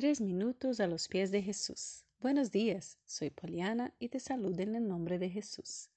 [0.00, 2.06] Tres minutos a los pies de Jesús.
[2.22, 5.90] Buenos días, soy Poliana y te saludo en el nombre de Jesús.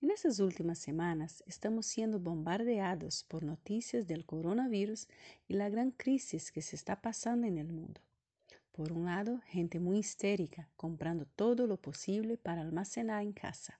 [0.00, 5.08] En estas últimas semanas estamos siendo bombardeados por noticias del coronavirus
[5.46, 8.00] y la gran crisis que se está pasando en el mundo.
[8.72, 13.78] Por un lado, gente muy histérica comprando todo lo posible para almacenar en casa.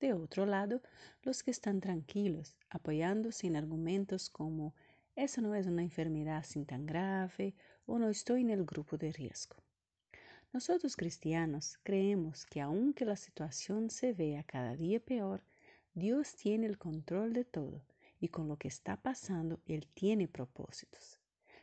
[0.00, 0.82] De otro lado,
[1.22, 4.74] los que están tranquilos, apoyándose en argumentos como
[5.18, 7.52] esa no es una enfermedad así tan grave
[7.86, 9.56] o no estoy en el grupo de riesgo.
[10.52, 15.42] Nosotros cristianos creemos que aunque la situación se vea cada día peor,
[15.92, 17.82] Dios tiene el control de todo
[18.20, 21.18] y con lo que está pasando Él tiene propósitos.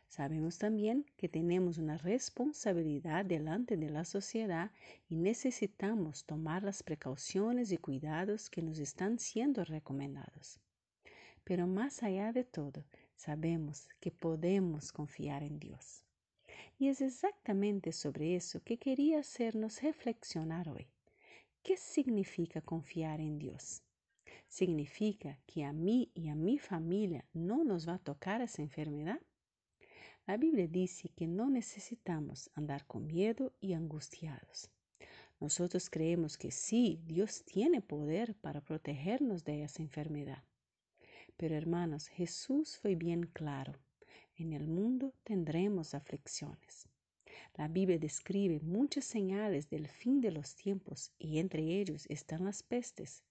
[0.10, 4.72] Sabemos también que tenemos una responsabilidad delante de la sociedad
[5.08, 10.60] y necesitamos tomar las precauciones y cuidados que nos están siendo recomendados.
[11.46, 12.84] Pero más allá de todo,
[13.16, 16.04] sabemos que podemos confiar en Dios.
[16.78, 20.88] Y es exactamente sobre eso que quería hacernos reflexionar hoy.
[21.63, 23.82] ¿Qué significa confiar en Dios?
[24.48, 29.20] ¿Significa que a mí y a mi familia no nos va a tocar esa enfermedad?
[30.27, 34.70] La Biblia dice que no necesitamos andar con miedo y angustiados.
[35.40, 40.44] Nosotros creemos que sí, Dios tiene poder para protegernos de esa enfermedad.
[41.38, 43.74] Pero hermanos, Jesús fue bien claro.
[44.38, 46.88] En el mundo tendremos aflicciones.
[47.55, 52.63] La Biblia describe muchas señales del fin de los tiempos y entre ellos están las
[52.63, 53.24] pestes.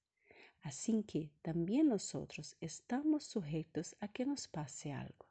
[0.63, 5.27] Así que también nosotros estamos sujetos a que nos pase algo.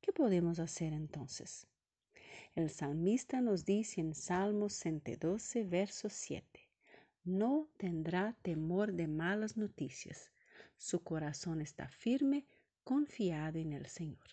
[0.00, 1.66] ¿Qué podemos hacer entonces?
[2.54, 6.68] El salmista nos dice en Salmos 112, verso 7,
[7.24, 10.30] no tendrá temor de malas noticias,
[10.78, 12.46] su corazón está firme,
[12.84, 14.24] confiado en el Señor.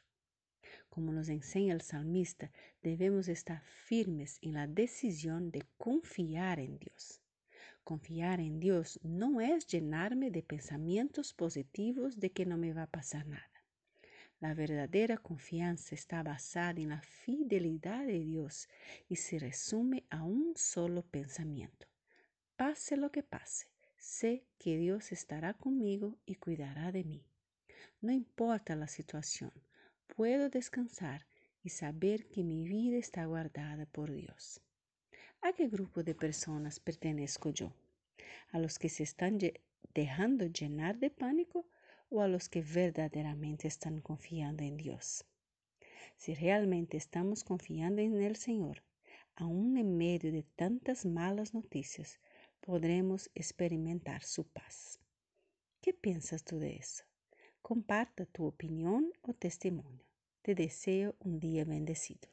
[0.89, 2.51] Como nos enseña el salmista,
[2.81, 7.21] debemos estar firmes en la decisión de confiar en Dios.
[7.83, 12.91] Confiar en Dios no es llenarme de pensamientos positivos de que no me va a
[12.91, 13.51] pasar nada.
[14.39, 18.69] La verdadera confianza está basada en la fidelidad de Dios
[19.07, 21.88] y se resume a un solo pensamiento.
[22.55, 23.67] Pase lo que pase,
[24.05, 27.25] sé que Dios estará conmigo y cuidará de mí.
[28.01, 29.51] No importa la situación,
[30.16, 31.25] puedo descansar
[31.63, 34.61] y saber que mi vida está guardada por Dios.
[35.41, 37.73] ¿A qué grupo de personas pertenezco yo?
[38.51, 39.39] ¿A los que se están
[39.95, 41.66] dejando llenar de pánico
[42.09, 45.25] o a los que verdaderamente están confiando en Dios?
[46.16, 48.83] Si realmente estamos confiando en el Señor,
[49.35, 52.19] aún en medio de tantas malas noticias,
[52.66, 55.00] podremos experimentar su paz.
[55.81, 57.03] ¿Qué piensas tú de eso?
[57.62, 60.03] Comparta tu opinión o testimonio.
[60.42, 62.28] Te deseo un día bendecido.